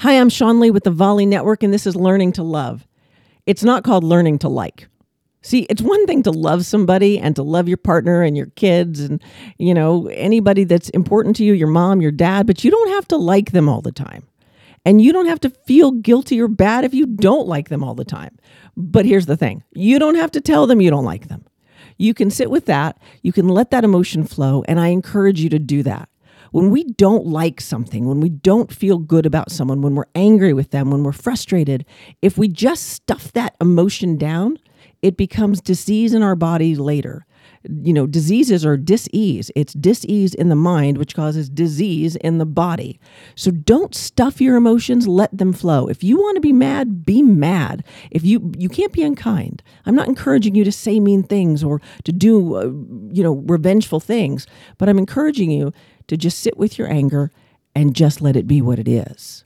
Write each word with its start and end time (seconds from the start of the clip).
Hi, 0.00 0.20
I'm 0.20 0.28
Sean 0.28 0.60
Lee 0.60 0.70
with 0.70 0.84
the 0.84 0.90
Volley 0.90 1.24
Network, 1.24 1.62
and 1.62 1.72
this 1.72 1.86
is 1.86 1.96
Learning 1.96 2.30
to 2.32 2.42
Love. 2.42 2.86
It's 3.46 3.64
not 3.64 3.82
called 3.82 4.04
learning 4.04 4.40
to 4.40 4.48
like. 4.48 4.88
See, 5.40 5.60
it's 5.70 5.80
one 5.80 6.04
thing 6.04 6.22
to 6.24 6.30
love 6.30 6.66
somebody 6.66 7.18
and 7.18 7.34
to 7.34 7.42
love 7.42 7.66
your 7.66 7.78
partner 7.78 8.20
and 8.20 8.36
your 8.36 8.48
kids 8.56 9.00
and, 9.00 9.24
you 9.56 9.72
know, 9.72 10.08
anybody 10.08 10.64
that's 10.64 10.90
important 10.90 11.34
to 11.36 11.44
you, 11.44 11.54
your 11.54 11.68
mom, 11.68 12.02
your 12.02 12.10
dad, 12.10 12.46
but 12.46 12.62
you 12.62 12.70
don't 12.70 12.90
have 12.90 13.08
to 13.08 13.16
like 13.16 13.52
them 13.52 13.70
all 13.70 13.80
the 13.80 13.90
time. 13.90 14.28
And 14.84 15.00
you 15.00 15.14
don't 15.14 15.28
have 15.28 15.40
to 15.40 15.50
feel 15.50 15.92
guilty 15.92 16.38
or 16.42 16.48
bad 16.48 16.84
if 16.84 16.92
you 16.92 17.06
don't 17.06 17.48
like 17.48 17.70
them 17.70 17.82
all 17.82 17.94
the 17.94 18.04
time. 18.04 18.36
But 18.76 19.06
here's 19.06 19.24
the 19.24 19.36
thing 19.36 19.64
you 19.72 19.98
don't 19.98 20.16
have 20.16 20.32
to 20.32 20.42
tell 20.42 20.66
them 20.66 20.82
you 20.82 20.90
don't 20.90 21.06
like 21.06 21.28
them. 21.28 21.46
You 21.96 22.12
can 22.12 22.30
sit 22.30 22.50
with 22.50 22.66
that, 22.66 22.98
you 23.22 23.32
can 23.32 23.48
let 23.48 23.70
that 23.70 23.82
emotion 23.82 24.24
flow, 24.24 24.62
and 24.68 24.78
I 24.78 24.88
encourage 24.88 25.40
you 25.40 25.48
to 25.48 25.58
do 25.58 25.82
that. 25.84 26.10
When 26.52 26.70
we 26.70 26.84
don't 26.84 27.26
like 27.26 27.60
something, 27.60 28.06
when 28.06 28.20
we 28.20 28.28
don't 28.28 28.72
feel 28.72 28.98
good 28.98 29.26
about 29.26 29.50
someone, 29.50 29.82
when 29.82 29.94
we're 29.94 30.04
angry 30.14 30.52
with 30.52 30.70
them, 30.70 30.90
when 30.90 31.02
we're 31.02 31.12
frustrated, 31.12 31.84
if 32.22 32.38
we 32.38 32.48
just 32.48 32.88
stuff 32.88 33.32
that 33.32 33.56
emotion 33.60 34.16
down, 34.16 34.58
it 35.02 35.16
becomes 35.16 35.60
disease 35.60 36.14
in 36.14 36.22
our 36.22 36.36
body 36.36 36.74
later 36.74 37.26
you 37.68 37.92
know, 37.92 38.06
diseases 38.06 38.64
are 38.64 38.76
dis-ease. 38.76 39.50
It's 39.56 39.72
dis-ease 39.74 40.34
in 40.34 40.48
the 40.48 40.54
mind, 40.54 40.98
which 40.98 41.14
causes 41.14 41.48
disease 41.48 42.16
in 42.16 42.38
the 42.38 42.46
body. 42.46 43.00
So 43.34 43.50
don't 43.50 43.94
stuff 43.94 44.40
your 44.40 44.56
emotions, 44.56 45.08
let 45.08 45.36
them 45.36 45.52
flow. 45.52 45.86
If 45.88 46.04
you 46.04 46.16
want 46.16 46.36
to 46.36 46.40
be 46.40 46.52
mad, 46.52 47.04
be 47.04 47.22
mad. 47.22 47.84
If 48.10 48.24
you 48.24 48.52
you 48.58 48.68
can't 48.68 48.92
be 48.92 49.02
unkind. 49.02 49.62
I'm 49.84 49.94
not 49.94 50.08
encouraging 50.08 50.54
you 50.54 50.64
to 50.64 50.72
say 50.72 51.00
mean 51.00 51.22
things 51.22 51.64
or 51.64 51.80
to 52.04 52.12
do 52.12 52.54
uh, 52.56 52.64
you 53.12 53.22
know, 53.22 53.44
revengeful 53.46 54.00
things, 54.00 54.46
but 54.78 54.88
I'm 54.88 54.98
encouraging 54.98 55.50
you 55.50 55.72
to 56.08 56.16
just 56.16 56.38
sit 56.38 56.56
with 56.56 56.78
your 56.78 56.90
anger 56.90 57.30
and 57.74 57.94
just 57.94 58.20
let 58.20 58.36
it 58.36 58.46
be 58.46 58.62
what 58.62 58.78
it 58.78 58.88
is. 58.88 59.44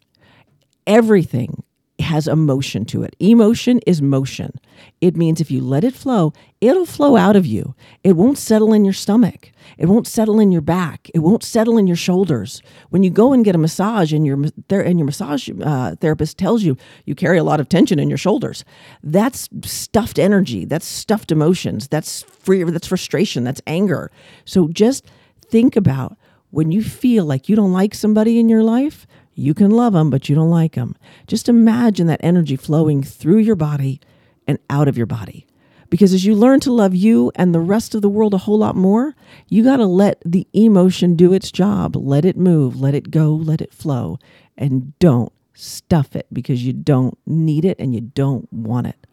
Everything 0.87 1.63
has 2.01 2.27
emotion 2.27 2.85
to 2.87 3.03
it. 3.03 3.15
Emotion 3.19 3.81
is 3.87 4.03
motion. 4.03 4.59
It 5.01 5.17
means 5.17 5.41
if 5.41 5.51
you 5.51 5.61
let 5.61 5.85
it 5.85 5.95
flow, 5.95 6.33
it'll 6.61 6.87
flow 6.87 7.17
out 7.17 7.37
of 7.37 7.47
you. 7.47 7.75
It 8.03 8.13
won't 8.13 8.39
settle 8.39 8.73
in 8.73 8.85
your 8.85 8.95
stomach. 8.95 9.53
It 9.79 9.87
won't 9.87 10.07
settle 10.07 10.41
in 10.41 10.53
your 10.53 10.63
back. 10.63 11.11
It 11.15 11.21
won't 11.21 11.45
settle 11.45 11.79
in 11.79 11.87
your 11.87 11.97
shoulders. 11.97 12.63
When 12.91 13.03
you 13.03 13.11
go 13.11 13.33
and 13.33 13.45
get 13.45 13.55
a 13.55 13.59
massage 13.59 14.13
and 14.13 14.27
your 14.27 14.37
and 14.71 14.99
your 14.99 15.07
massage 15.07 15.49
uh, 15.63 15.95
therapist 15.97 16.39
tells 16.39 16.63
you 16.63 16.77
you 17.05 17.15
carry 17.15 17.39
a 17.39 17.45
lot 17.45 17.61
of 17.61 17.69
tension 17.69 17.99
in 17.99 18.09
your 18.09 18.19
shoulders, 18.19 18.65
that's 19.03 19.49
stuffed 19.65 20.19
energy. 20.19 20.65
That's 20.65 20.87
stuffed 20.87 21.31
emotions. 21.31 21.89
That's 21.89 22.23
free. 22.23 22.63
That's 22.65 22.87
frustration. 22.87 23.45
That's 23.45 23.61
anger. 23.67 24.11
So 24.45 24.69
just 24.69 25.07
think 25.51 25.77
about 25.77 26.17
when 26.51 26.73
you 26.73 26.83
feel 26.83 27.25
like 27.25 27.49
you 27.49 27.57
don't 27.57 27.73
like 27.73 27.95
somebody 27.95 28.39
in 28.39 28.49
your 28.49 28.63
life 28.63 29.07
you 29.41 29.55
can 29.55 29.71
love 29.71 29.95
them, 29.95 30.11
but 30.11 30.29
you 30.29 30.35
don't 30.35 30.51
like 30.51 30.75
them. 30.75 30.97
Just 31.27 31.49
imagine 31.49 32.07
that 32.09 32.21
energy 32.23 32.57
flowing 32.57 33.03
through 33.03 33.39
your 33.39 33.57
body 33.57 33.99
and 34.47 34.59
out 34.69 34.87
of 34.87 34.99
your 34.99 35.07
body. 35.07 35.47
Because 35.89 36.13
as 36.13 36.27
you 36.27 36.35
learn 36.35 36.61
to 36.61 36.73
love 36.73 36.95
you 36.95 37.33
and 37.35 37.55
the 37.55 37.61
rest 37.61 37.95
of 37.95 38.03
the 38.03 38.09
world 38.09 38.35
a 38.35 38.39
whole 38.39 38.59
lot 38.59 38.77
more, 38.77 39.17
you 39.49 39.65
got 39.65 39.79
to 39.79 39.87
let 39.87 40.23
the 40.27 40.47
emotion 40.53 41.17
do 41.17 41.33
its 41.33 41.51
job. 41.51 41.97
Let 41.97 42.27
it 42.27 42.37
move, 42.37 42.79
let 42.79 42.95
it 42.95 43.11
go, 43.11 43.31
let 43.31 43.63
it 43.63 43.73
flow, 43.73 44.19
and 44.59 44.97
don't 44.99 45.33
stuff 45.55 46.15
it 46.15 46.27
because 46.33 46.63
you 46.65 46.75
don't 46.75 47.19
need 47.27 47.65
it 47.65 47.79
and 47.79 47.95
you 47.95 48.03
don't 48.03 48.47
want 48.53 48.89
it. 48.89 49.07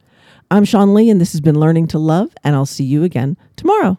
I'm 0.51 0.65
Sean 0.65 0.93
Lee, 0.93 1.09
and 1.09 1.19
this 1.19 1.31
has 1.31 1.41
been 1.41 1.59
Learning 1.59 1.87
to 1.87 1.99
Love, 1.99 2.33
and 2.43 2.55
I'll 2.55 2.65
see 2.65 2.83
you 2.83 3.03
again 3.03 3.37
tomorrow. 3.55 3.97